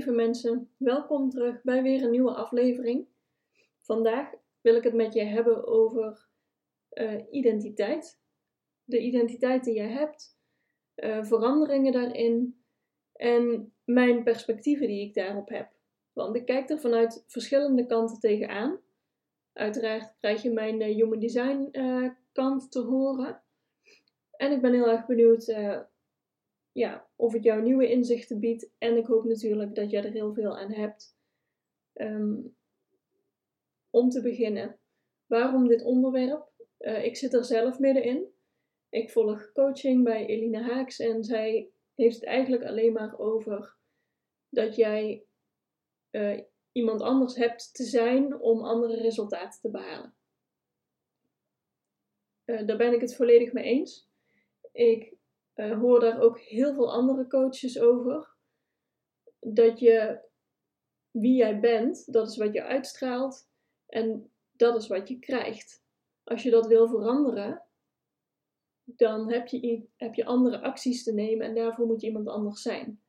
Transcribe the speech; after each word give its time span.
Lieve 0.00 0.14
mensen, 0.14 0.70
welkom 0.76 1.30
terug 1.30 1.62
bij 1.62 1.82
weer 1.82 2.02
een 2.02 2.10
nieuwe 2.10 2.34
aflevering. 2.34 3.06
Vandaag 3.80 4.30
wil 4.60 4.74
ik 4.74 4.82
het 4.82 4.94
met 4.94 5.12
je 5.12 5.22
hebben 5.22 5.66
over 5.66 6.28
uh, 6.92 7.20
identiteit. 7.30 8.20
De 8.84 8.98
identiteit 8.98 9.64
die 9.64 9.74
je 9.74 9.88
hebt, 9.88 10.38
uh, 10.96 11.24
veranderingen 11.24 11.92
daarin 11.92 12.62
en 13.12 13.72
mijn 13.84 14.22
perspectieven 14.22 14.86
die 14.86 15.06
ik 15.06 15.14
daarop 15.14 15.48
heb. 15.48 15.72
Want 16.12 16.36
ik 16.36 16.44
kijk 16.44 16.70
er 16.70 16.80
vanuit 16.80 17.24
verschillende 17.26 17.86
kanten 17.86 18.20
tegenaan. 18.20 18.80
Uiteraard 19.52 20.14
krijg 20.18 20.42
je 20.42 20.50
mijn 20.50 20.80
uh, 20.80 20.94
human 20.94 21.18
design 21.18 21.70
kant 22.32 22.72
te 22.72 22.80
horen. 22.80 23.42
En 24.36 24.52
ik 24.52 24.60
ben 24.60 24.72
heel 24.72 24.90
erg 24.90 25.06
benieuwd 25.06 25.54
ja, 26.72 27.08
of 27.16 27.32
het 27.32 27.42
jou 27.42 27.62
nieuwe 27.62 27.90
inzichten 27.90 28.40
biedt. 28.40 28.70
En 28.78 28.96
ik 28.96 29.06
hoop 29.06 29.24
natuurlijk 29.24 29.74
dat 29.74 29.90
jij 29.90 30.04
er 30.04 30.12
heel 30.12 30.34
veel 30.34 30.58
aan 30.58 30.72
hebt. 30.72 31.16
Ehm, 31.92 32.36
om 33.90 34.08
te 34.08 34.22
beginnen, 34.22 34.78
waarom 35.26 35.68
dit 35.68 35.82
onderwerp? 35.82 36.48
Uh, 36.78 37.04
ik 37.04 37.16
zit 37.16 37.34
er 37.34 37.44
zelf 37.44 37.78
middenin. 37.78 38.32
Ik 38.88 39.10
volg 39.10 39.52
coaching 39.52 40.04
bij 40.04 40.26
Elina 40.26 40.60
Haaks 40.60 40.98
en 40.98 41.24
zij 41.24 41.70
heeft 41.94 42.14
het 42.14 42.24
eigenlijk 42.24 42.64
alleen 42.64 42.92
maar 42.92 43.18
over 43.18 43.76
dat 44.48 44.76
jij 44.76 45.24
uh, 46.10 46.40
iemand 46.72 47.00
anders 47.00 47.36
hebt 47.36 47.74
te 47.74 47.84
zijn 47.84 48.40
om 48.40 48.64
andere 48.64 49.00
resultaten 49.00 49.60
te 49.60 49.70
behalen. 49.70 50.14
Uh, 52.44 52.66
daar 52.66 52.76
ben 52.76 52.92
ik 52.92 53.00
het 53.00 53.16
volledig 53.16 53.52
mee 53.52 53.64
eens. 53.64 54.08
Ik 54.72 55.14
uh, 55.54 55.78
hoor 55.78 56.00
daar 56.00 56.20
ook 56.20 56.40
heel 56.40 56.74
veel 56.74 56.92
andere 56.92 57.26
coaches 57.26 57.80
over. 57.80 58.28
Dat 59.40 59.78
je 59.78 60.28
wie 61.10 61.36
jij 61.36 61.60
bent, 61.60 62.12
dat 62.12 62.28
is 62.28 62.36
wat 62.36 62.52
je 62.52 62.62
uitstraalt 62.62 63.48
en 63.86 64.32
dat 64.52 64.76
is 64.76 64.86
wat 64.86 65.08
je 65.08 65.18
krijgt. 65.18 65.84
Als 66.24 66.42
je 66.42 66.50
dat 66.50 66.66
wil 66.66 66.88
veranderen, 66.88 67.62
dan 68.84 69.30
heb 69.30 69.46
je, 69.46 69.88
heb 69.96 70.14
je 70.14 70.24
andere 70.24 70.60
acties 70.60 71.04
te 71.04 71.12
nemen 71.12 71.46
en 71.46 71.54
daarvoor 71.54 71.86
moet 71.86 72.00
je 72.00 72.06
iemand 72.06 72.28
anders 72.28 72.62
zijn. 72.62 73.02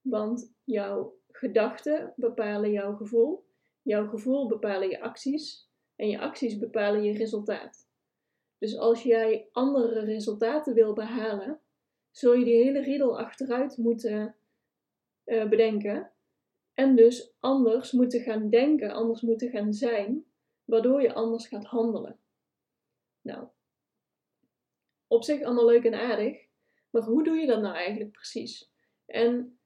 Want 0.00 0.54
jouw 0.64 1.18
gedachten 1.28 2.12
bepalen 2.16 2.70
jouw 2.70 2.96
gevoel, 2.96 3.46
jouw 3.82 4.08
gevoel 4.08 4.46
bepalen 4.46 4.88
je 4.88 5.00
acties 5.00 5.70
en 5.96 6.08
je 6.08 6.20
acties 6.20 6.58
bepalen 6.58 7.02
je 7.02 7.12
resultaat. 7.12 7.88
Dus 8.58 8.78
als 8.78 9.02
jij 9.02 9.48
andere 9.52 10.00
resultaten 10.00 10.74
wil 10.74 10.92
behalen, 10.92 11.60
zul 12.16 12.34
je 12.34 12.44
die 12.44 12.62
hele 12.64 12.80
riedel 12.80 13.18
achteruit 13.18 13.76
moeten 13.76 14.36
uh, 15.24 15.48
bedenken. 15.48 16.12
En 16.74 16.96
dus 16.96 17.34
anders 17.40 17.92
moeten 17.92 18.20
gaan 18.20 18.50
denken, 18.50 18.90
anders 18.90 19.20
moeten 19.20 19.50
gaan 19.50 19.72
zijn, 19.72 20.24
waardoor 20.64 21.02
je 21.02 21.14
anders 21.14 21.46
gaat 21.46 21.64
handelen. 21.64 22.18
Nou, 23.20 23.48
op 25.06 25.24
zich 25.24 25.42
allemaal 25.42 25.66
leuk 25.66 25.84
en 25.84 25.94
aardig, 25.94 26.46
maar 26.90 27.02
hoe 27.02 27.24
doe 27.24 27.36
je 27.36 27.46
dat 27.46 27.60
nou 27.60 27.74
eigenlijk 27.74 28.12
precies? 28.12 28.72
En 29.06 29.58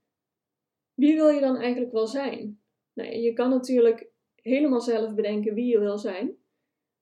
wie 0.95 1.15
wil 1.15 1.29
je 1.29 1.41
dan 1.41 1.57
eigenlijk 1.57 1.93
wel 1.93 2.07
zijn? 2.07 2.61
Nou, 2.93 3.11
je 3.11 3.33
kan 3.33 3.51
natuurlijk 3.51 4.11
helemaal 4.35 4.81
zelf 4.81 5.15
bedenken 5.15 5.55
wie 5.55 5.67
je 5.67 5.79
wil 5.79 5.99
zijn, 5.99 6.37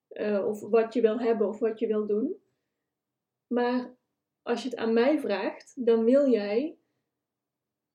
uh, 0.09 0.47
of 0.47 0.61
wat 0.61 0.95
je 0.95 1.01
wil 1.01 1.19
hebben 1.19 1.49
of 1.49 1.59
wat 1.59 1.79
je 1.79 1.87
wil 1.87 2.07
doen. 2.07 2.37
Maar 3.47 3.97
als 4.47 4.63
je 4.63 4.69
het 4.69 4.79
aan 4.79 4.93
mij 4.93 5.19
vraagt, 5.19 5.73
dan 5.85 6.05
wil 6.05 6.31
jij 6.31 6.79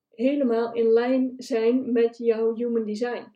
helemaal 0.10 0.74
in 0.74 0.88
lijn 0.88 1.34
zijn 1.38 1.92
met 1.92 2.18
jouw 2.18 2.56
human 2.56 2.86
design. 2.86 3.34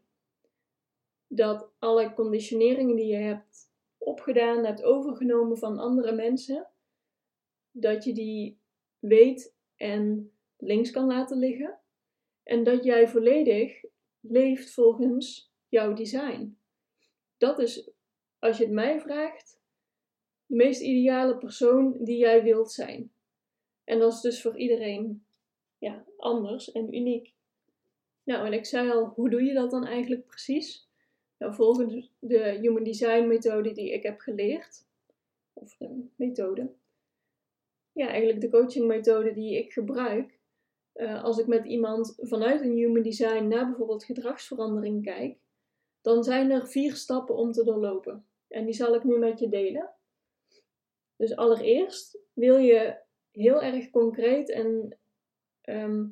Dat 1.28 1.72
alle 1.80 2.14
conditioneringen 2.14 2.96
die 2.96 3.06
je 3.06 3.16
hebt 3.16 3.72
opgedaan, 3.98 4.66
hebt 4.66 4.84
overgenomen 4.84 5.58
van 5.58 5.80
andere 5.80 6.12
mensen, 6.12 6.68
dat 7.72 8.04
je 8.04 8.14
die 8.14 8.60
weet 9.00 9.56
en 9.76 10.32
links 10.58 10.92
kan 10.92 11.06
laten 11.06 11.38
liggen. 11.38 11.80
En 12.44 12.64
dat 12.64 12.84
jij 12.84 13.08
volledig 13.08 13.84
leeft 14.20 14.74
volgens 14.74 15.54
jouw 15.68 15.94
design. 15.94 16.58
Dat 17.38 17.60
is, 17.60 17.92
als 18.40 18.58
je 18.58 18.64
het 18.64 18.74
mij 18.74 19.00
vraagt, 19.00 19.64
de 20.46 20.56
meest 20.56 20.82
ideale 20.82 21.38
persoon 21.38 21.98
die 22.00 22.18
jij 22.18 22.44
wilt 22.44 22.72
zijn. 22.72 23.12
En 23.84 24.00
dat 24.00 24.14
is 24.14 24.22
dus 24.22 24.42
voor 24.42 24.58
iedereen 24.58 25.26
ja, 25.78 26.06
anders 26.18 26.72
en 26.72 26.96
uniek. 26.96 27.34
Nou, 28.24 28.46
en 28.46 28.54
ik 28.54 28.66
zei 28.66 28.92
al, 28.92 29.06
hoe 29.06 29.30
doe 29.30 29.44
je 29.44 29.54
dat 29.54 29.72
dan 29.72 29.86
eigenlijk 29.86 30.26
precies? 30.26 30.90
Nou, 31.38 31.54
volgens 31.54 32.12
de 32.20 32.58
Human 32.62 32.84
Design 32.84 33.28
methode 33.28 33.72
die 33.72 33.94
ik 33.94 34.04
heb 34.04 34.20
geleerd, 34.20 34.86
of 35.54 35.78
de 35.78 36.08
methode, 36.16 36.74
ja, 37.92 38.08
eigenlijk 38.08 38.42
de 38.42 38.50
coaching 38.50 38.88
methode 38.88 39.34
die 39.34 39.58
ik 39.58 39.74
gebruik, 39.74 40.40
uh, 40.96 41.24
als 41.24 41.38
ik 41.38 41.48
met 41.48 41.66
iemand 41.66 42.14
vanuit 42.18 42.62
een 42.62 42.76
Human 42.76 43.02
Design 43.02 43.48
naar 43.48 43.66
bijvoorbeeld 43.66 44.04
gedragsverandering 44.04 45.04
kijk, 45.04 45.38
dan 46.02 46.24
zijn 46.24 46.52
er 46.52 46.68
vier 46.68 46.96
stappen 46.96 47.36
om 47.36 47.52
te 47.52 47.64
doorlopen. 47.64 48.26
En 48.48 48.66
die 48.66 48.74
zal 48.74 48.96
ik 48.96 49.04
nu 49.04 49.18
met 49.18 49.40
je 49.40 49.50
delen. 49.50 49.90
Dus 51.16 51.36
allereerst 51.36 52.20
wil 52.34 52.58
je 52.58 52.98
heel 53.32 53.62
erg 53.62 53.90
concreet 53.90 54.50
en 54.50 54.98
ehm, 55.62 56.08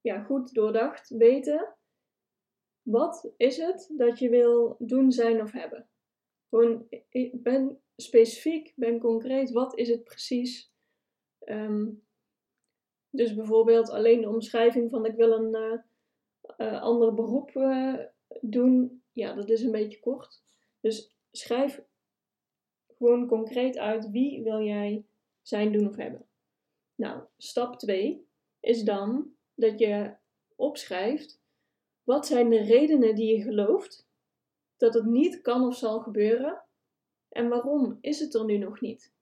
ja, 0.00 0.22
goed 0.22 0.54
doordacht 0.54 1.08
weten. 1.08 1.74
Wat 2.82 3.32
is 3.36 3.56
het 3.56 3.92
dat 3.96 4.18
je 4.18 4.28
wil 4.28 4.76
doen, 4.78 5.12
zijn 5.12 5.42
of 5.42 5.52
hebben? 5.52 5.88
Gewoon, 6.48 6.88
ben 7.32 7.80
specifiek, 7.96 8.72
ben 8.76 8.98
concreet, 8.98 9.50
wat 9.50 9.78
is 9.78 9.88
het 9.88 10.04
precies? 10.04 10.72
Ehm, 11.38 11.86
dus 13.10 13.34
bijvoorbeeld 13.34 13.90
alleen 13.90 14.20
de 14.20 14.28
omschrijving 14.28 14.90
van 14.90 15.06
ik 15.06 15.14
wil 15.14 15.32
een 15.32 15.54
uh, 15.56 15.78
uh, 16.56 16.82
ander 16.82 17.14
beroep 17.14 17.54
uh, 17.54 17.98
doen, 18.40 19.02
ja, 19.12 19.34
dat 19.34 19.48
is 19.48 19.62
een 19.62 19.70
beetje 19.70 20.00
kort. 20.00 20.42
Dus 20.80 21.16
schrijf 21.30 21.82
gewoon 22.98 23.26
concreet 23.26 23.78
uit 23.78 24.10
wie 24.10 24.42
wil 24.42 24.62
jij 24.62 25.04
zijn, 25.42 25.72
doen 25.72 25.88
of 25.88 25.96
hebben. 25.96 26.26
Nou, 26.94 27.22
stap 27.36 27.78
2 27.78 28.26
is 28.60 28.82
dan 28.82 29.34
dat 29.54 29.78
je 29.78 30.14
opschrijft 30.56 31.40
wat 32.02 32.26
zijn 32.26 32.48
de 32.48 32.62
redenen 32.62 33.14
die 33.14 33.36
je 33.36 33.42
gelooft 33.42 34.06
dat 34.76 34.94
het 34.94 35.04
niet 35.04 35.40
kan 35.40 35.66
of 35.66 35.76
zal 35.76 36.00
gebeuren 36.00 36.62
en 37.28 37.48
waarom 37.48 37.98
is 38.00 38.20
het 38.20 38.34
er 38.34 38.44
nu 38.44 38.56
nog 38.56 38.80
niet? 38.80 39.12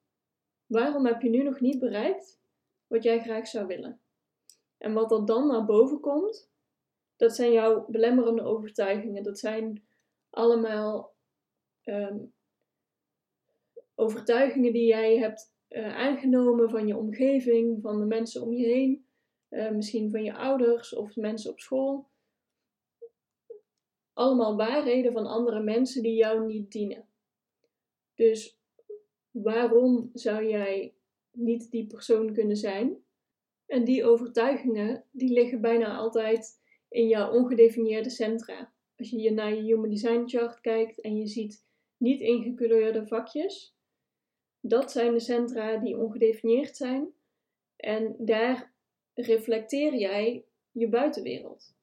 Waarom 0.67 1.07
heb 1.07 1.23
je 1.23 1.29
nu 1.29 1.43
nog 1.43 1.61
niet 1.61 1.79
bereikt 1.79 2.41
wat 2.87 3.03
jij 3.03 3.23
graag 3.23 3.47
zou 3.47 3.67
willen? 3.67 4.01
En 4.79 4.93
wat 4.93 5.13
er 5.13 5.27
dan 5.27 5.47
naar 5.47 5.65
boven 5.65 6.01
komt, 6.01 6.51
dat 7.17 7.35
zijn 7.35 7.53
jouw 7.53 7.87
belemmerende 7.89 8.43
overtuigingen. 8.43 9.23
Dat 9.23 9.39
zijn 9.39 9.87
allemaal 10.31 11.15
um, 11.85 12.35
overtuigingen 13.97 14.73
die 14.73 14.87
jij 14.87 15.19
hebt 15.19 15.55
uh, 15.69 15.97
aangenomen 15.97 16.71
van 16.71 16.87
je 16.87 16.97
omgeving, 16.97 17.83
van 17.83 17.99
de 17.99 18.07
mensen 18.07 18.43
om 18.43 18.53
je 18.53 18.67
heen, 18.67 19.07
uh, 19.51 19.71
misschien 19.71 20.11
van 20.11 20.23
je 20.23 20.35
ouders 20.35 20.95
of 20.95 21.17
mensen 21.17 21.51
op 21.51 21.61
school. 21.61 22.09
Allemaal 24.13 24.57
waarheden 24.57 25.13
van 25.13 25.27
andere 25.27 25.63
mensen 25.63 26.03
die 26.03 26.15
jou 26.15 26.47
niet 26.47 26.73
dienen. 26.73 27.09
Dus 28.15 28.61
waarom 29.31 30.11
zou 30.13 30.49
jij 30.49 30.95
niet 31.31 31.71
die 31.71 31.87
persoon 31.87 32.33
kunnen 32.33 32.57
zijn? 32.57 33.05
En 33.67 33.85
die 33.85 34.05
overtuigingen, 34.05 35.05
die 35.11 35.33
liggen 35.33 35.61
bijna 35.61 35.97
altijd 35.97 36.61
in 36.89 37.09
jouw 37.09 37.33
ongedefinieerde 37.33 38.11
centra. 38.11 38.73
Als 38.97 39.11
je 39.11 39.31
naar 39.31 39.55
je 39.55 39.63
Human 39.63 39.91
Design 39.91 40.23
Chart 40.27 40.61
kijkt 40.61 41.01
en 41.01 41.17
je 41.17 41.27
ziet 41.27 41.67
niet 41.97 42.21
ingekleurde 42.21 43.07
vakjes, 43.07 43.76
dat 44.69 44.93
zijn 44.93 45.13
de 45.13 45.21
centra 45.21 45.77
die 45.77 45.99
ongedefinieerd 45.99 46.77
zijn. 46.77 47.09
En 47.77 48.15
daar 48.19 48.73
reflecteer 49.15 49.95
jij 49.95 50.45
je 50.71 50.89
buitenwereld. 50.89 51.75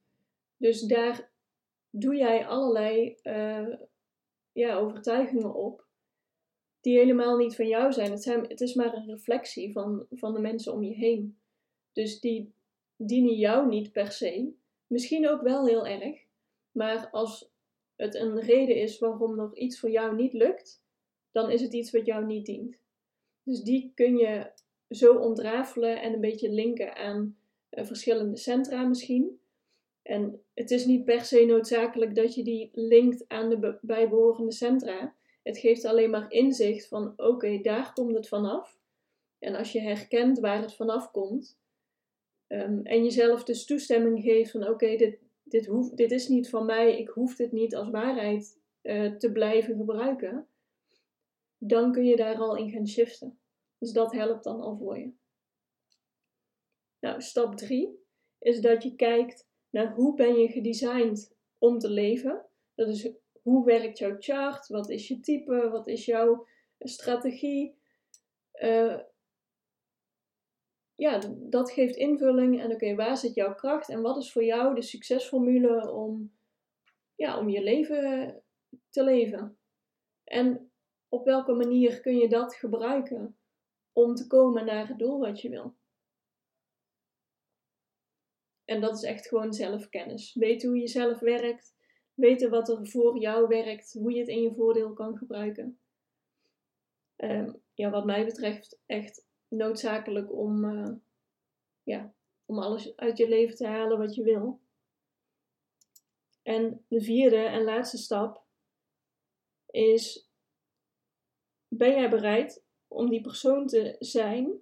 Dus 0.57 0.81
daar 0.81 1.31
doe 1.89 2.15
jij 2.15 2.47
allerlei 2.47 3.17
uh, 3.23 3.75
ja, 4.51 4.75
overtuigingen 4.75 5.53
op 5.53 5.85
die 6.81 6.97
helemaal 6.97 7.37
niet 7.37 7.55
van 7.55 7.67
jou 7.67 7.91
zijn. 7.91 8.11
Het, 8.11 8.23
zijn. 8.23 8.47
het 8.47 8.61
is 8.61 8.73
maar 8.73 8.93
een 8.93 9.07
reflectie 9.07 9.71
van, 9.71 10.05
van 10.09 10.33
de 10.33 10.39
mensen 10.39 10.73
om 10.73 10.83
je 10.83 10.93
heen. 10.93 11.37
Dus 11.93 12.19
die 12.19 12.53
dienen 12.95 13.35
jou 13.35 13.67
niet 13.67 13.91
per 13.91 14.11
se. 14.11 14.53
Misschien 14.87 15.29
ook 15.29 15.41
wel 15.41 15.65
heel 15.65 15.87
erg. 15.87 16.25
Maar 16.71 17.09
als 17.11 17.51
het 17.95 18.15
een 18.15 18.39
reden 18.39 18.75
is 18.75 18.99
waarom 18.99 19.35
nog 19.35 19.55
iets 19.55 19.79
voor 19.79 19.89
jou 19.89 20.15
niet 20.15 20.33
lukt, 20.33 20.82
dan 21.33 21.51
is 21.51 21.61
het 21.61 21.73
iets 21.73 21.91
wat 21.91 22.05
jou 22.05 22.25
niet 22.25 22.45
dient. 22.45 22.77
Dus 23.43 23.61
die 23.61 23.91
kun 23.95 24.17
je 24.17 24.51
zo 24.89 25.15
ontrafelen 25.15 26.01
en 26.01 26.13
een 26.13 26.21
beetje 26.21 26.49
linken 26.49 26.95
aan 26.95 27.37
uh, 27.71 27.85
verschillende 27.85 28.37
centra 28.37 28.83
misschien. 28.83 29.39
En 30.01 30.41
het 30.53 30.71
is 30.71 30.85
niet 30.85 31.05
per 31.05 31.21
se 31.21 31.45
noodzakelijk 31.45 32.15
dat 32.15 32.35
je 32.35 32.43
die 32.43 32.69
linkt 32.73 33.25
aan 33.27 33.49
de 33.49 33.77
bijbehorende 33.81 34.51
centra. 34.51 35.15
Het 35.43 35.57
geeft 35.57 35.85
alleen 35.85 36.09
maar 36.09 36.31
inzicht 36.31 36.87
van 36.87 37.13
oké, 37.17 37.61
daar 37.61 37.93
komt 37.93 38.15
het 38.15 38.27
vanaf. 38.27 38.79
En 39.39 39.55
als 39.55 39.71
je 39.71 39.79
herkent 39.79 40.39
waar 40.39 40.61
het 40.61 40.73
vanaf 40.73 41.11
komt, 41.11 41.57
um, 42.47 42.81
en 42.83 43.03
jezelf 43.03 43.43
dus 43.43 43.65
toestemming 43.65 44.21
geeft 44.21 44.51
van 44.51 44.67
oké, 44.67 44.95
dit, 44.95 45.19
dit, 45.43 45.91
dit 45.97 46.11
is 46.11 46.27
niet 46.27 46.49
van 46.49 46.65
mij, 46.65 46.99
ik 46.99 47.07
hoef 47.07 47.35
dit 47.35 47.51
niet 47.51 47.75
als 47.75 47.89
waarheid 47.89 48.59
uh, 48.81 49.15
te 49.15 49.31
blijven 49.31 49.75
gebruiken, 49.75 50.47
dan 51.67 51.91
kun 51.91 52.05
je 52.05 52.15
daar 52.15 52.37
al 52.37 52.55
in 52.55 52.71
gaan 52.71 52.87
shiften. 52.87 53.39
Dus 53.77 53.91
dat 53.91 54.11
helpt 54.11 54.43
dan 54.43 54.61
al 54.61 54.77
voor 54.77 54.97
je. 54.97 55.11
Nou, 56.99 57.21
stap 57.21 57.55
3 57.55 58.05
is 58.39 58.61
dat 58.61 58.83
je 58.83 58.95
kijkt 58.95 59.49
naar 59.69 59.93
hoe 59.93 60.15
ben 60.15 60.35
je 60.35 60.47
gedesigned 60.47 61.35
om 61.57 61.79
te 61.79 61.89
leven. 61.89 62.45
Dat 62.75 62.87
is 62.87 63.11
hoe 63.41 63.65
werkt 63.65 63.97
jouw 63.97 64.15
chart, 64.19 64.67
wat 64.67 64.89
is 64.89 65.07
je 65.07 65.19
type, 65.19 65.69
wat 65.69 65.87
is 65.87 66.05
jouw 66.05 66.47
strategie. 66.79 67.75
Uh, 68.53 68.99
ja, 70.95 71.21
dat 71.35 71.71
geeft 71.71 71.95
invulling 71.95 72.61
en 72.61 72.71
oké, 72.71 72.95
waar 72.95 73.17
zit 73.17 73.33
jouw 73.33 73.55
kracht 73.55 73.89
en 73.89 74.01
wat 74.01 74.17
is 74.17 74.31
voor 74.31 74.43
jou 74.43 74.75
de 74.75 74.81
succesformule 74.81 75.91
om, 75.91 76.33
ja, 77.15 77.39
om 77.39 77.49
je 77.49 77.63
leven 77.63 78.43
te 78.89 79.03
leven. 79.03 79.57
En 80.23 80.72
op 81.13 81.25
welke 81.25 81.53
manier 81.53 82.01
kun 82.01 82.17
je 82.17 82.29
dat 82.29 82.55
gebruiken 82.55 83.37
om 83.91 84.15
te 84.15 84.27
komen 84.27 84.65
naar 84.65 84.87
het 84.87 84.99
doel 84.99 85.19
wat 85.19 85.41
je 85.41 85.49
wil. 85.49 85.75
En 88.65 88.81
dat 88.81 88.95
is 88.95 89.03
echt 89.03 89.27
gewoon 89.27 89.53
zelfkennis. 89.53 90.33
Weten 90.33 90.69
hoe 90.69 90.77
je 90.77 90.87
zelf 90.87 91.19
werkt, 91.19 91.75
weten 92.13 92.49
wat 92.49 92.69
er 92.69 92.87
voor 92.87 93.19
jou 93.19 93.47
werkt, 93.47 93.93
hoe 93.93 94.11
je 94.11 94.19
het 94.19 94.27
in 94.27 94.41
je 94.41 94.53
voordeel 94.53 94.93
kan 94.93 95.17
gebruiken. 95.17 95.79
Um, 97.17 97.61
ja, 97.73 97.89
wat 97.89 98.05
mij 98.05 98.25
betreft 98.25 98.79
echt 98.85 99.27
noodzakelijk 99.47 100.33
om, 100.33 100.65
uh, 100.65 100.95
ja, 101.83 102.13
om 102.45 102.59
alles 102.59 102.95
uit 102.95 103.17
je 103.17 103.27
leven 103.27 103.55
te 103.55 103.67
halen 103.67 103.97
wat 103.97 104.15
je 104.15 104.23
wil. 104.23 104.61
En 106.41 106.85
de 106.87 107.01
vierde 107.01 107.43
en 107.43 107.63
laatste 107.63 107.97
stap 107.97 108.43
is: 109.65 110.31
ben 111.77 111.95
jij 111.95 112.09
bereid 112.09 112.63
om 112.87 113.09
die 113.09 113.21
persoon 113.21 113.67
te 113.67 113.95
zijn 113.99 114.61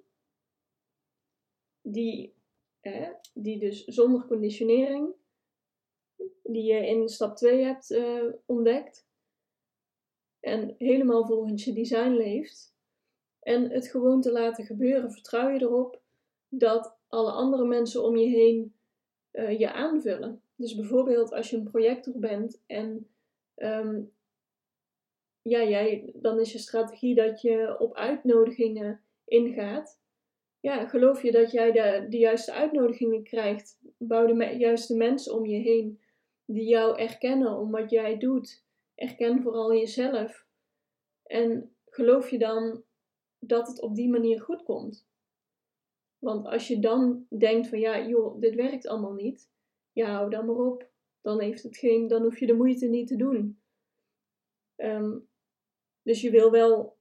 die, 1.82 2.36
die 3.34 3.60
dus 3.60 3.84
zonder 3.84 4.28
conditionering, 4.28 5.14
die 6.44 6.64
je 6.64 6.88
in 6.88 7.10
stap 7.10 7.36
2 7.36 7.64
hebt 7.64 7.92
uh, 7.92 8.34
ontdekt 8.46 9.08
en 10.40 10.76
helemaal 10.78 11.26
volgens 11.26 11.64
je 11.64 11.74
design 11.74 12.10
leeft 12.10 12.76
en 13.40 13.70
het 13.70 13.88
gewoon 13.88 14.22
te 14.22 14.32
laten 14.32 14.66
gebeuren, 14.66 15.12
vertrouw 15.12 15.50
je 15.50 15.62
erop 15.62 16.02
dat 16.50 16.98
alle 17.08 17.32
andere 17.32 17.66
mensen 17.66 18.04
om 18.04 18.18
je 18.18 18.28
heen 18.28 18.76
uh, 19.32 19.60
je 19.60 19.72
aanvullen. 19.72 20.42
Dus 20.56 20.76
bijvoorbeeld 20.76 21.32
als 21.32 21.50
je 21.50 21.58
een 21.58 21.70
projector 21.70 22.20
bent 22.20 22.62
en 22.66 23.10
um, 23.56 24.14
ja, 25.42 25.64
jij, 25.64 26.12
dan 26.16 26.40
is 26.40 26.52
je 26.52 26.58
strategie 26.58 27.16
dat 27.16 27.42
je 27.42 27.80
op 27.80 27.96
uitnodigingen 27.96 29.02
ingaat. 29.26 30.00
Ja, 30.60 30.88
geloof 30.88 31.24
je 31.24 31.32
dat 31.32 31.52
jij 31.52 31.72
de, 31.72 32.06
de 32.10 32.18
juiste 32.18 32.52
uitnodigingen 32.54 33.24
krijgt? 33.24 33.80
Bouw 33.98 34.26
de 34.26 34.58
juiste 34.58 34.96
mensen 34.96 35.34
om 35.34 35.46
je 35.46 35.58
heen 35.58 36.00
die 36.46 36.68
jou 36.68 37.00
erkennen 37.00 37.58
om 37.58 37.72
wat 37.72 37.90
jij 37.90 38.18
doet. 38.18 38.66
Erken 38.96 39.42
vooral 39.42 39.74
jezelf. 39.74 40.46
En 41.24 41.76
geloof 41.86 42.30
je 42.30 42.38
dan 42.38 42.84
dat 43.40 43.68
het 43.68 43.82
op 43.82 43.96
die 43.96 44.10
manier 44.10 44.42
goed 44.42 44.64
komt? 44.64 45.08
Want 46.20 46.46
als 46.46 46.68
je 46.68 46.80
dan 46.80 47.26
denkt 47.30 47.68
van 47.68 47.80
ja, 47.80 48.08
joh, 48.08 48.40
dit 48.40 48.56
werkt 48.56 48.88
allemaal 48.88 49.14
niet. 49.14 49.50
Ja, 49.92 50.12
hou 50.16 50.30
dan 50.30 50.46
maar 50.46 50.56
op. 50.56 50.90
Dan, 51.22 51.42
heeft 51.42 51.64
het 51.64 51.78
geen, 51.78 52.08
dan 52.08 52.22
hoef 52.22 52.40
je 52.40 52.46
de 52.46 52.54
moeite 52.54 52.88
niet 52.88 53.08
te 53.08 53.16
doen. 53.16 53.62
Um, 54.76 55.30
dus 56.04 56.22
je 56.22 56.30
wil 56.30 56.52
wel 56.52 57.00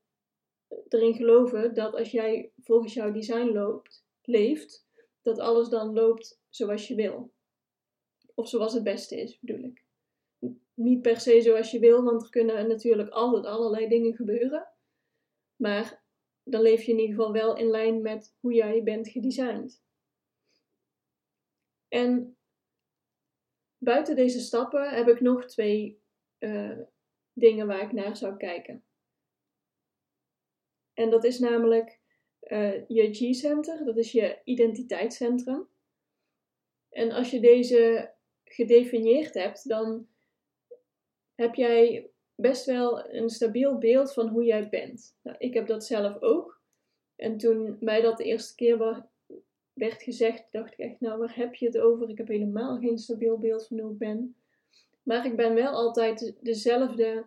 erin 0.88 1.14
geloven 1.14 1.74
dat 1.74 1.94
als 1.94 2.10
jij 2.10 2.52
volgens 2.56 2.94
jouw 2.94 3.12
design 3.12 3.48
loopt, 3.48 4.04
leeft, 4.22 4.86
dat 5.22 5.38
alles 5.38 5.68
dan 5.68 5.92
loopt 5.92 6.40
zoals 6.48 6.88
je 6.88 6.94
wil. 6.94 7.32
Of 8.34 8.48
zoals 8.48 8.72
het 8.72 8.82
beste 8.82 9.20
is, 9.20 9.38
bedoel 9.40 9.64
ik. 9.64 9.84
Niet 10.74 11.02
per 11.02 11.20
se 11.20 11.40
zoals 11.40 11.70
je 11.70 11.78
wil, 11.78 12.02
want 12.02 12.22
er 12.22 12.30
kunnen 12.30 12.68
natuurlijk 12.68 13.10
altijd 13.10 13.44
allerlei 13.44 13.88
dingen 13.88 14.14
gebeuren. 14.14 14.68
Maar 15.56 16.02
dan 16.42 16.62
leef 16.62 16.82
je 16.82 16.92
in 16.92 16.98
ieder 16.98 17.14
geval 17.14 17.32
wel 17.32 17.56
in 17.56 17.70
lijn 17.70 18.02
met 18.02 18.36
hoe 18.40 18.52
jij 18.52 18.82
bent 18.82 19.08
gedesigned. 19.08 19.82
En 21.88 22.36
buiten 23.78 24.16
deze 24.16 24.40
stappen 24.40 24.90
heb 24.90 25.08
ik 25.08 25.20
nog 25.20 25.44
twee 25.44 26.02
uh, 26.38 26.78
dingen 27.32 27.66
waar 27.66 27.82
ik 27.82 27.92
naar 27.92 28.16
zou 28.16 28.36
kijken. 28.36 28.84
En 31.00 31.10
dat 31.10 31.24
is 31.24 31.38
namelijk 31.38 31.98
uh, 32.42 32.88
je 32.88 33.14
G-center, 33.14 33.84
dat 33.84 33.96
is 33.96 34.12
je 34.12 34.38
identiteitscentrum. 34.44 35.68
En 36.90 37.10
als 37.10 37.30
je 37.30 37.40
deze 37.40 38.12
gedefinieerd 38.44 39.34
hebt, 39.34 39.68
dan 39.68 40.06
heb 41.34 41.54
jij 41.54 42.10
best 42.34 42.66
wel 42.66 43.14
een 43.14 43.28
stabiel 43.28 43.78
beeld 43.78 44.12
van 44.12 44.28
hoe 44.28 44.44
jij 44.44 44.68
bent. 44.68 45.16
Nou, 45.22 45.36
ik 45.38 45.54
heb 45.54 45.66
dat 45.66 45.84
zelf 45.84 46.22
ook. 46.22 46.62
En 47.16 47.38
toen 47.38 47.76
mij 47.80 48.00
dat 48.00 48.16
de 48.16 48.24
eerste 48.24 48.54
keer 48.54 49.06
werd 49.72 50.02
gezegd, 50.02 50.46
dacht 50.50 50.72
ik 50.72 50.78
echt, 50.78 51.00
nou 51.00 51.18
waar 51.18 51.36
heb 51.36 51.54
je 51.54 51.66
het 51.66 51.78
over? 51.78 52.08
Ik 52.08 52.18
heb 52.18 52.28
helemaal 52.28 52.78
geen 52.78 52.98
stabiel 52.98 53.38
beeld 53.38 53.66
van 53.66 53.78
hoe 53.78 53.92
ik 53.92 53.98
ben. 53.98 54.36
Maar 55.02 55.26
ik 55.26 55.36
ben 55.36 55.54
wel 55.54 55.72
altijd 55.72 56.36
dezelfde 56.40 57.26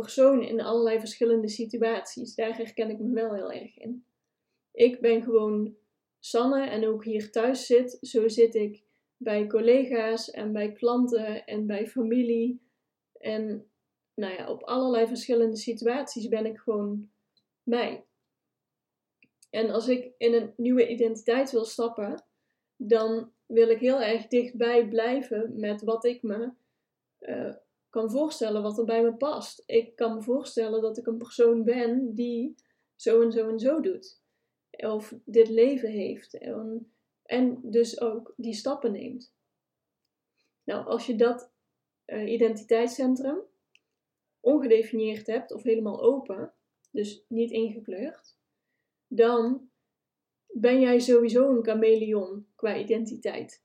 persoon 0.00 0.42
in 0.42 0.60
allerlei 0.60 0.98
verschillende 0.98 1.48
situaties. 1.48 2.34
Daar 2.34 2.56
herken 2.56 2.90
ik 2.90 2.98
me 2.98 3.12
wel 3.12 3.34
heel 3.34 3.52
erg 3.52 3.78
in. 3.78 4.04
Ik 4.72 5.00
ben 5.00 5.22
gewoon 5.22 5.76
Sanne 6.18 6.66
en 6.66 6.86
ook 6.86 7.04
hier 7.04 7.30
thuis 7.30 7.66
zit, 7.66 7.98
zo 8.00 8.28
zit 8.28 8.54
ik 8.54 8.82
bij 9.16 9.46
collega's 9.46 10.30
en 10.30 10.52
bij 10.52 10.72
klanten 10.72 11.44
en 11.44 11.66
bij 11.66 11.86
familie. 11.86 12.60
En 13.12 13.70
nou 14.14 14.32
ja, 14.32 14.50
op 14.50 14.62
allerlei 14.62 15.06
verschillende 15.06 15.56
situaties 15.56 16.28
ben 16.28 16.46
ik 16.46 16.58
gewoon 16.58 17.10
mij. 17.62 18.04
En 19.50 19.70
als 19.70 19.88
ik 19.88 20.12
in 20.18 20.34
een 20.34 20.52
nieuwe 20.56 20.88
identiteit 20.88 21.50
wil 21.50 21.64
stappen, 21.64 22.24
dan 22.76 23.32
wil 23.46 23.68
ik 23.68 23.78
heel 23.78 24.00
erg 24.00 24.26
dichtbij 24.26 24.88
blijven 24.88 25.60
met 25.60 25.82
wat 25.82 26.04
ik 26.04 26.22
me 26.22 26.52
uh, 27.20 27.54
kan 27.94 28.10
voorstellen 28.10 28.62
wat 28.62 28.78
er 28.78 28.84
bij 28.84 29.02
me 29.02 29.14
past. 29.14 29.62
Ik 29.66 29.96
kan 29.96 30.14
me 30.14 30.22
voorstellen 30.22 30.80
dat 30.80 30.98
ik 30.98 31.06
een 31.06 31.18
persoon 31.18 31.64
ben 31.64 32.14
die 32.14 32.54
zo 32.94 33.22
en 33.22 33.32
zo 33.32 33.48
en 33.48 33.58
zo 33.58 33.80
doet. 33.80 34.22
Of 34.70 35.14
dit 35.24 35.48
leven 35.48 35.90
heeft. 35.90 36.38
En, 36.38 36.92
en 37.22 37.60
dus 37.62 38.00
ook 38.00 38.34
die 38.36 38.54
stappen 38.54 38.92
neemt. 38.92 39.34
Nou, 40.64 40.86
als 40.86 41.06
je 41.06 41.16
dat 41.16 41.52
uh, 42.06 42.32
identiteitscentrum 42.32 43.38
ongedefinieerd 44.40 45.26
hebt 45.26 45.52
of 45.52 45.62
helemaal 45.62 46.02
open, 46.02 46.52
dus 46.90 47.24
niet 47.28 47.50
ingekleurd, 47.50 48.36
dan 49.06 49.70
ben 50.46 50.80
jij 50.80 50.98
sowieso 50.98 51.50
een 51.50 51.64
chameleon 51.64 52.46
qua 52.54 52.76
identiteit. 52.76 53.64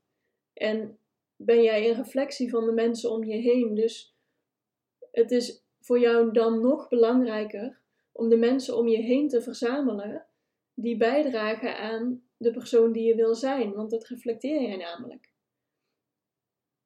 En 0.53 0.99
ben 1.35 1.63
jij 1.63 1.89
een 1.89 1.95
reflectie 1.95 2.49
van 2.49 2.65
de 2.65 2.71
mensen 2.71 3.11
om 3.11 3.23
je 3.23 3.35
heen. 3.35 3.73
Dus 3.73 4.17
het 5.19 5.31
is 5.31 5.63
voor 5.79 5.99
jou 5.99 6.31
dan 6.31 6.61
nog 6.61 6.87
belangrijker 6.87 7.79
om 8.11 8.29
de 8.29 8.37
mensen 8.37 8.77
om 8.77 8.87
je 8.87 8.97
heen 8.97 9.27
te 9.27 9.41
verzamelen 9.41 10.25
die 10.73 10.97
bijdragen 10.97 11.77
aan 11.77 12.23
de 12.37 12.51
persoon 12.51 12.91
die 12.91 13.03
je 13.03 13.15
wil 13.15 13.35
zijn, 13.35 13.73
want 13.73 13.89
dat 13.89 14.07
reflecteer 14.07 14.61
jij 14.61 14.77
namelijk. 14.77 15.33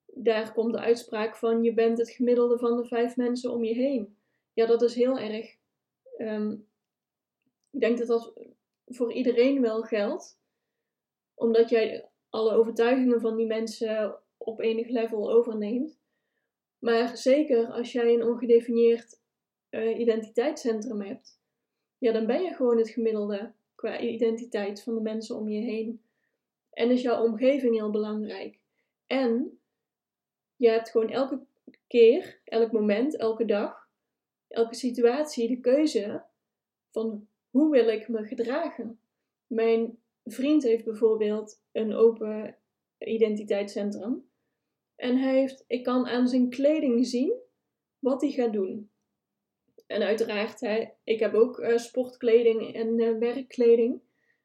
Daar 0.06 0.54
komt 0.54 0.74
de 0.74 0.80
uitspraak 0.80 1.36
van 1.36 1.63
je 1.63 1.74
bent 1.74 1.98
het 1.98 2.10
gemiddelde 2.10 2.58
van 2.58 2.78
de 2.78 2.86
vijf 2.86 3.16
mensen 3.16 3.52
om 3.52 3.63
je 3.63 3.74
heen. 3.74 4.18
Ja, 4.54 4.66
dat 4.66 4.82
is 4.82 4.96
heel 4.96 5.20
erg. 5.20 5.56
Ehm, 6.18 6.52
ik 7.72 7.80
denk 7.80 7.98
dat 7.98 8.08
dat 8.08 8.34
voor 8.86 9.13
iedereen 9.13 9.62
wel 9.62 9.82
geldt, 9.82 10.40
omdat 11.34 11.70
jij 11.70 12.10
alle 12.30 12.54
overtuigingen 12.54 13.22
van 13.22 13.36
die 13.36 13.46
mensen 13.46 14.20
op 14.38 14.60
enig 14.60 14.90
level 14.90 15.32
overneemt. 15.32 16.02
Maar 16.84 17.18
zeker 17.18 17.72
als 17.72 17.92
jij 17.92 18.13
een 18.13 18.24
ongedefinieerd 18.24 19.20
uh, 19.70 20.00
identiteitscentrum 20.00 21.02
hebt, 21.02 21.40
ja, 21.98 22.12
dan 22.12 22.25
ben 22.25 22.42
je 22.42 22.54
gewoon 22.54 22.78
het 22.78 22.90
gemiddelde 22.90 23.54
qua 23.75 24.00
identiteit 24.00 24.84
van 24.84 24.96
de 24.96 25.02
mensen 25.02 25.36
om 25.36 25.50
je 25.50 25.62
heen. 25.62 26.02
En 26.70 26.92
is 26.92 27.02
jouw 27.02 27.24
omgeving 27.24 27.75
heel 27.75 27.90
belangrijk. 27.90 28.60
En 29.08 29.60
je 30.56 30.70
hebt 30.70 30.90
gewoon 30.90 31.10
elke 31.10 31.46
keer, 31.88 32.40
elk 32.44 32.72
moment, 32.72 33.18
elke 33.18 33.46
dag, 33.46 33.90
elke 34.48 34.75
situatie 34.75 35.48
de 35.48 35.60
keuze 35.60 36.24
van 36.92 37.28
hoe 37.50 37.72
wil 37.72 37.88
ik 37.88 38.08
me 38.08 38.24
gedragen. 38.24 39.00
Mijn 39.48 39.98
vriend 40.24 40.63
heeft 40.63 40.86
bijvoorbeeld 40.86 41.62
een 41.72 41.94
open 41.94 42.58
identiteitscentrum. 42.98 44.32
En 45.03 45.17
hij 45.17 45.39
heeft, 45.39 45.63
ik 45.67 45.83
kan 45.83 46.07
aan 46.07 46.27
zijn 46.27 46.50
kleding 46.50 47.07
zien 47.07 47.33
wat 48.00 48.22
hij 48.22 48.31
gaat 48.31 48.53
doen. 48.53 48.91
En 49.88 50.01
uiteraard, 50.01 50.60
hè, 50.60 50.89
ik 51.03 51.19
heb 51.19 51.33
ook 51.33 51.60
uh, 51.60 51.77
sportkleding 51.77 52.74
en 52.74 53.00
uh, 53.00 53.17
werkkleding. 53.17 54.01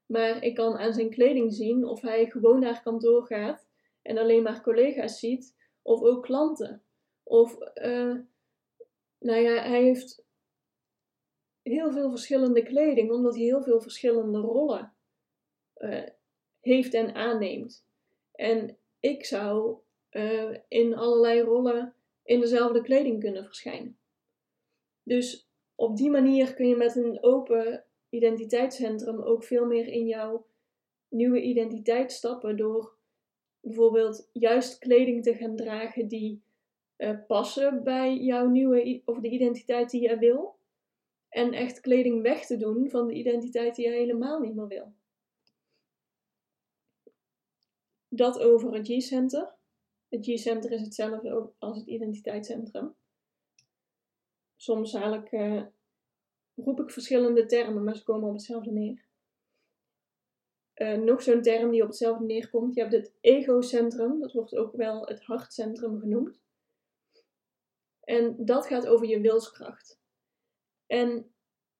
Maar 0.07 0.43
ik 0.43 0.55
kan 0.55 0.77
aan 0.77 0.93
zijn 0.93 1.11
kleding 1.11 1.53
zien 1.53 1.85
of 1.85 2.01
hij 2.01 2.27
gewoon 2.27 2.61
naar 2.61 2.83
kantoor 2.83 3.27
gaat 3.27 3.67
en 4.03 4.19
alleen 4.19 4.43
maar 4.43 4.63
collega's 4.63 5.19
ziet, 5.19 5.57
of 5.83 6.03
ook 6.03 6.23
klanten. 6.23 6.83
Of, 7.23 7.59
uh, 7.75 8.17
nou 9.19 9.41
ja, 9.41 9.63
hij 9.63 9.83
heeft 9.83 10.25
heel 11.63 11.93
veel 11.93 12.11
verschillende 12.11 12.63
kleding, 12.63 13.11
omdat 13.11 13.35
hij 13.35 13.45
heel 13.45 13.63
veel 13.63 13.81
verschillende 13.81 14.39
rollen 14.39 14.95
heeft 16.61 16.95
en 16.95 17.15
aanneemt. 17.15 17.87
En 18.33 18.79
ik 19.01 19.25
zou 19.25 19.79
in 20.69 20.95
allerlei 20.95 21.41
rollen 21.41 21.95
in 22.23 22.41
dezelfde 22.41 22.83
kleding 22.83 23.21
kunnen 23.21 23.45
verschijnen. 23.45 23.99
Dus 25.03 25.49
op 25.75 25.97
die 25.97 26.11
manier 26.11 26.55
kun 26.55 26.69
je 26.69 26.77
met 26.77 26.97
een 26.97 27.23
open 27.23 27.85
identiteitscentrum 28.09 29.21
ook 29.21 29.45
veel 29.45 29.67
meer 29.67 29.87
in 29.87 30.07
jouw 30.07 30.47
nieuwe 31.09 31.43
identiteit 31.43 32.13
stappen 32.13 32.57
door 32.57 32.97
bijvoorbeeld 33.61 34.29
juist 34.33 34.79
kleding 34.79 35.23
te 35.23 35.35
gaan 35.35 35.57
dragen 35.57 36.09
die 36.09 36.43
uh, 36.97 37.19
passen 37.27 37.85
bij 37.85 38.17
jouw 38.17 38.49
nieuwe 38.49 39.03
of 39.05 39.19
de 39.19 39.29
identiteit 39.29 39.91
die 39.91 40.03
je 40.03 40.19
wil. 40.19 40.57
En 41.29 41.53
echt 41.53 41.81
kleding 41.81 42.23
weg 42.23 42.47
te 42.47 42.57
doen 42.57 42.91
van 42.91 43.07
de 43.07 43.15
identiteit 43.15 43.75
die 43.75 43.87
je 43.87 43.93
helemaal 43.93 44.41
niet 44.41 44.55
meer 44.55 44.67
wil. 44.67 44.93
Dat 48.09 48.39
over 48.39 48.73
het 48.73 48.89
G-center. 48.89 49.57
Het 50.09 50.25
G-center 50.25 50.73
is 50.73 50.81
hetzelfde 50.81 51.53
als 51.59 51.77
het 51.77 51.87
identiteitscentrum 51.87 52.97
soms 54.61 54.95
eigenlijk 54.95 55.33
uh, 55.33 55.67
roep 56.55 56.81
ik 56.81 56.91
verschillende 56.91 57.47
termen, 57.47 57.85
maar 57.85 57.97
ze 57.97 58.03
komen 58.03 58.29
op 58.29 58.35
hetzelfde 58.35 58.71
neer. 58.71 59.07
Uh, 60.75 60.99
nog 60.99 61.23
zo'n 61.23 61.43
term 61.43 61.71
die 61.71 61.83
op 61.83 61.89
hetzelfde 61.89 62.25
neerkomt. 62.25 62.75
Je 62.75 62.81
hebt 62.81 62.93
het 62.93 63.13
egocentrum, 63.21 64.21
dat 64.21 64.33
wordt 64.33 64.57
ook 64.57 64.77
wel 64.77 65.07
het 65.07 65.25
hartcentrum 65.25 66.01
genoemd. 66.01 66.41
En 68.01 68.45
dat 68.45 68.67
gaat 68.67 68.87
over 68.87 69.07
je 69.07 69.21
wilskracht. 69.21 70.01
En 70.87 71.35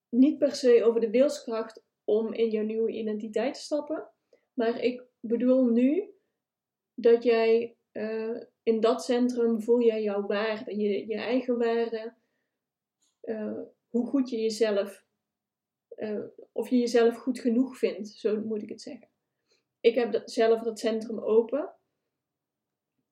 niet 0.09 0.39
per 0.39 0.55
se 0.55 0.85
over 0.85 1.01
de 1.01 1.11
wilskracht 1.11 1.83
om 2.05 2.33
in 2.33 2.51
jouw 2.51 2.65
nieuwe 2.65 2.91
identiteit 2.91 3.55
te 3.55 3.61
stappen, 3.61 4.11
maar 4.53 4.81
ik 4.81 5.05
bedoel 5.21 5.65
nu 5.65 6.11
dat 6.95 7.23
jij 7.23 7.78
uh, 7.93 8.41
in 8.63 8.81
dat 8.81 9.05
centrum 9.05 9.63
voel 9.63 9.83
jij 9.83 10.03
jouw 10.03 10.27
waarde, 10.27 10.77
je, 10.77 11.07
je 11.07 11.17
eigen 11.17 11.59
waarde, 11.59 12.15
uh, 13.23 13.61
hoe 13.89 14.07
goed 14.07 14.31
je 14.31 14.41
jezelf, 14.41 15.05
uh, 15.97 16.25
of 16.53 16.69
je 16.69 16.79
jezelf 16.79 17.17
goed 17.17 17.39
genoeg 17.39 17.79
vindt, 17.79 18.09
zo 18.09 18.41
moet 18.41 18.63
ik 18.63 18.69
het 18.69 18.83
zeggen. 18.83 19.09
Ik 19.81 19.95
heb 19.95 20.23
zelf 20.25 20.63
dat 20.63 20.79
centrum 20.79 21.19
open 21.19 21.75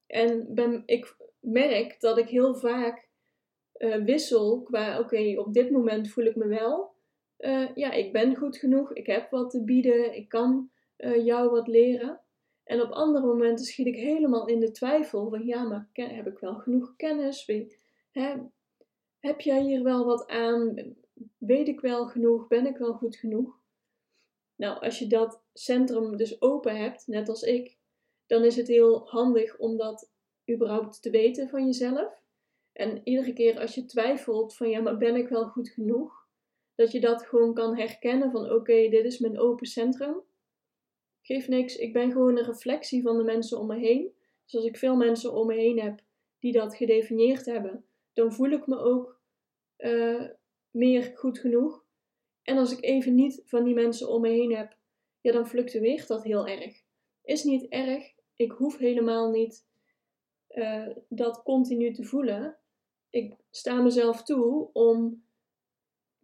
en 0.06 0.54
ben, 0.54 0.83
ik 0.87 1.16
merk 1.40 2.00
dat 2.00 2.18
ik 2.18 2.28
heel 2.28 2.54
vaak 2.54 3.09
wissel 4.04 4.62
qua, 4.62 4.99
oké, 4.99 5.35
op 5.38 5.52
dit 5.52 5.71
moment 5.71 6.11
voel 6.11 6.25
ik 6.25 6.37
me 6.37 6.47
wel, 6.47 6.95
ja, 7.75 7.92
ik 7.92 8.12
ben 8.12 8.37
goed 8.37 8.56
genoeg, 8.56 8.92
ik 8.92 9.06
heb 9.06 9.30
wat 9.30 9.50
te 9.50 9.64
bieden, 9.64 10.16
ik 10.16 10.28
kan 10.28 10.71
jou 11.25 11.50
wat 11.50 11.66
leren. 11.66 12.21
En 12.66 12.82
op 12.82 12.90
andere 12.90 13.26
momenten 13.26 13.64
schiet 13.64 13.87
ik 13.87 13.96
helemaal 13.96 14.46
in 14.46 14.61
de 14.61 14.70
twijfel 14.70 15.28
van 15.30 15.46
ja, 15.46 15.62
maar 15.62 15.88
heb 15.92 16.26
ik 16.26 16.38
wel 16.38 16.54
genoeg 16.54 16.94
kennis? 16.96 17.46
Heb 19.18 19.40
jij 19.40 19.62
hier 19.62 19.82
wel 19.82 20.04
wat 20.04 20.26
aan? 20.26 20.94
Weet 21.38 21.68
ik 21.68 21.80
wel 21.80 22.06
genoeg? 22.06 22.46
Ben 22.46 22.66
ik 22.66 22.76
wel 22.76 22.92
goed 22.92 23.16
genoeg? 23.16 23.58
Nou, 24.56 24.80
als 24.80 24.99
je 24.99 25.06
dat 25.06 25.42
centrum 25.52 26.16
dus 26.16 26.40
open 26.40 26.76
hebt, 26.76 27.06
net 27.06 27.28
als 27.28 27.42
ik, 27.42 27.76
dan 28.26 28.44
is 28.44 28.56
het 28.56 28.66
heel 28.66 29.08
handig 29.08 29.58
om 29.58 29.76
dat 29.76 30.11
überhaupt 30.50 31.02
te 31.02 31.11
weten 31.11 31.49
van 31.49 31.66
jezelf. 31.66 32.23
En 32.73 33.00
iedere 33.04 33.32
keer 33.32 33.58
als 33.58 33.75
je 33.75 33.85
twijfelt 33.85 34.56
van 34.56 34.68
ja, 34.68 34.80
maar 34.80 34.96
ben 34.96 35.16
ik 35.16 35.28
wel 35.28 35.44
goed 35.44 35.68
genoeg? 35.68 36.26
Dat 36.75 36.92
je 36.92 37.00
dat 37.00 37.26
gewoon 37.26 37.54
kan 37.54 37.76
herkennen 37.76 38.30
van 38.30 38.50
oké, 38.50 38.88
dit 38.88 39.04
is 39.04 39.18
mijn 39.18 39.38
open 39.38 39.66
centrum. 39.66 40.23
Geef 41.26 41.49
niks, 41.49 41.76
ik 41.76 41.92
ben 41.92 42.12
gewoon 42.12 42.38
een 42.38 42.45
reflectie 42.45 43.02
van 43.02 43.16
de 43.16 43.25
mensen 43.25 43.59
om 43.59 43.66
me 43.66 43.76
heen. 43.78 44.12
Dus 44.45 44.54
als 44.54 44.64
ik 44.64 44.76
veel 44.76 44.97
mensen 44.97 45.33
om 45.33 45.47
me 45.47 45.54
heen 45.54 45.80
heb 45.80 46.00
die 46.38 46.52
dat 46.52 46.76
gedefinieerd 46.76 47.47
hebben, 47.47 47.85
dan 48.12 48.33
voel 48.33 48.50
ik 48.50 48.66
me 48.66 48.78
ook 48.78 49.21
uh, 49.78 50.25
meer 50.71 51.12
goed 51.14 51.38
genoeg. 51.38 51.85
En 52.42 52.59
als 52.59 52.73
ik 52.73 52.85
even 52.85 53.14
niet 53.14 53.42
van 53.45 53.64
die 53.64 53.75
mensen 53.75 54.09
om 54.09 54.21
me 54.21 54.28
heen 54.28 54.54
heb, 54.54 54.76
ja, 55.21 55.33
dan 55.33 55.49
fluctueert 55.49 56.09
dat 56.09 56.25
heel 56.25 56.47
erg. 56.47 56.83
Is 57.25 57.45
niet 57.45 57.66
erg. 57.68 58.14
Ik 58.37 58.50
hoef 58.50 58.78
helemaal 58.78 59.30
niet 59.30 59.66
uh, 60.50 60.88
dat 61.09 61.42
continu 61.42 61.92
te 61.92 62.04
voelen. 62.04 62.56
Ik 63.11 63.35
sta 63.50 63.83
mezelf 63.83 64.23
toe 64.23 64.71
om 64.73 65.25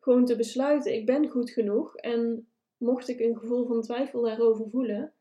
gewoon 0.01 0.25
te 0.25 0.37
besluiten: 0.37 0.95
ik 0.95 1.07
ben 1.07 1.29
goed 1.29 1.51
genoeg. 1.51 1.97
En 1.97 2.52
mocht 2.83 3.09
ik 3.09 3.21
een 3.21 3.39
gevoel 3.39 3.67
van 3.67 3.83
twijfel 3.83 4.23
daarover 4.23 4.71
voelen, 4.71 5.13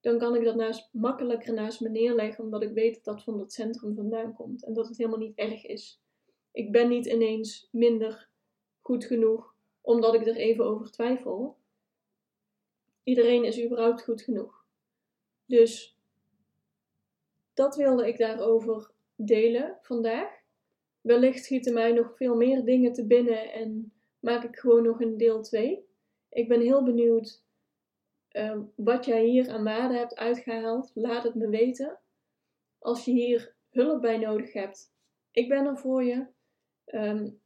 dan 0.00 0.18
kan 0.18 0.36
ik 0.36 0.44
dat 0.44 0.54
naast, 0.54 0.88
makkelijker 0.92 1.54
naast 1.54 1.80
me 1.80 1.88
neerleggen, 1.88 2.44
omdat 2.44 2.62
ik 2.62 2.72
weet 2.72 2.94
dat 2.94 3.04
dat 3.04 3.24
van 3.24 3.38
dat 3.38 3.52
centrum 3.52 3.94
vandaan 3.94 4.34
komt 4.34 4.64
en 4.64 4.74
dat 4.74 4.88
het 4.88 4.96
helemaal 4.96 5.18
niet 5.18 5.38
erg 5.38 5.66
is. 5.66 6.02
Ik 6.52 6.72
ben 6.72 6.88
niet 6.88 7.06
ineens 7.06 7.68
minder 7.70 8.28
goed 8.80 9.04
genoeg 9.04 9.54
omdat 9.80 10.14
ik 10.14 10.26
er 10.26 10.36
even 10.36 10.64
over 10.64 10.90
twijfel. 10.90 11.56
Iedereen 13.02 13.44
is 13.44 13.64
überhaupt 13.64 14.02
goed 14.02 14.22
genoeg. 14.22 14.64
Dus 15.46 15.98
dat 17.54 17.76
wilde 17.76 18.08
ik 18.08 18.18
daarover 18.18 18.90
delen 19.16 19.78
vandaag. 19.82 20.38
Wellicht 21.00 21.44
schieten 21.44 21.72
mij 21.72 21.92
nog 21.92 22.16
veel 22.16 22.36
meer 22.36 22.64
dingen 22.64 22.92
te 22.92 23.06
binnen 23.06 23.52
en 23.52 23.92
maak 24.18 24.44
ik 24.44 24.56
gewoon 24.56 24.82
nog 24.82 25.00
een 25.00 25.16
deel 25.16 25.42
2. 25.42 25.88
Ik 26.30 26.48
ben 26.48 26.60
heel 26.60 26.82
benieuwd 26.82 27.44
uh, 28.32 28.60
wat 28.74 29.04
jij 29.04 29.24
hier 29.24 29.50
aan 29.50 29.64
waarde 29.64 29.94
hebt 29.94 30.16
uitgehaald. 30.16 30.90
Laat 30.94 31.22
het 31.22 31.34
me 31.34 31.48
weten. 31.48 31.98
Als 32.78 33.04
je 33.04 33.10
hier 33.10 33.54
hulp 33.70 34.00
bij 34.00 34.18
nodig 34.18 34.52
hebt, 34.52 34.92
ik 35.30 35.48
ben 35.48 35.66
er 35.66 35.78
voor 35.78 36.04
je. 36.04 36.26
Um, 36.86 37.40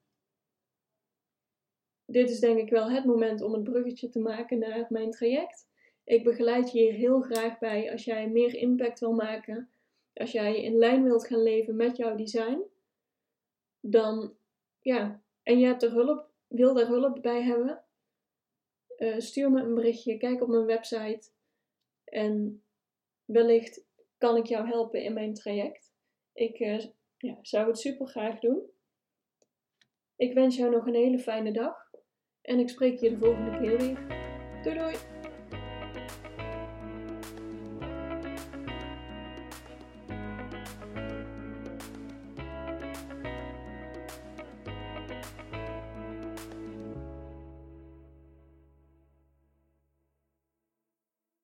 dit 2.04 2.30
is 2.30 2.40
denk 2.40 2.58
ik 2.58 2.70
wel 2.70 2.90
het 2.90 3.04
moment 3.04 3.42
om 3.42 3.52
het 3.52 3.64
bruggetje 3.64 4.08
te 4.08 4.18
maken 4.18 4.58
naar 4.58 4.86
mijn 4.88 5.10
traject. 5.10 5.66
Ik 6.04 6.24
begeleid 6.24 6.72
je 6.72 6.78
hier 6.78 6.92
heel 6.92 7.20
graag 7.20 7.58
bij 7.58 7.92
als 7.92 8.04
jij 8.04 8.28
meer 8.28 8.54
impact 8.54 9.00
wil 9.00 9.12
maken, 9.12 9.70
als 10.14 10.32
jij 10.32 10.62
in 10.62 10.76
lijn 10.76 11.04
wilt 11.04 11.26
gaan 11.26 11.42
leven 11.42 11.76
met 11.76 11.96
jouw 11.96 12.16
design. 12.16 12.62
Dan 13.80 14.36
ja, 14.80 15.22
en 15.42 15.58
je 15.58 15.66
hebt 15.66 15.82
er 15.82 15.90
hulp, 15.90 16.30
wil 16.46 16.74
daar 16.74 16.86
hulp 16.86 17.22
bij 17.22 17.42
hebben. 17.42 17.83
Uh, 18.98 19.18
stuur 19.18 19.50
me 19.50 19.60
een 19.60 19.74
berichtje, 19.74 20.16
kijk 20.16 20.42
op 20.42 20.48
mijn 20.48 20.64
website 20.64 21.30
en 22.04 22.62
wellicht 23.24 23.84
kan 24.18 24.36
ik 24.36 24.46
jou 24.46 24.66
helpen 24.66 25.02
in 25.02 25.12
mijn 25.12 25.34
traject. 25.34 25.92
Ik 26.32 26.58
uh, 26.60 26.84
ja, 27.18 27.38
zou 27.42 27.66
het 27.66 27.78
super 27.78 28.06
graag 28.06 28.38
doen. 28.38 28.62
Ik 30.16 30.34
wens 30.34 30.56
jou 30.56 30.70
nog 30.70 30.86
een 30.86 30.94
hele 30.94 31.18
fijne 31.18 31.52
dag 31.52 31.90
en 32.42 32.58
ik 32.58 32.68
spreek 32.68 33.00
je 33.00 33.10
de 33.10 33.18
volgende 33.18 33.58
keer 33.60 33.78
weer. 33.78 34.06
Doei 34.62 34.78
doei! 34.78 35.13